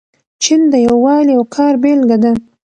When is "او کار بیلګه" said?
1.37-2.17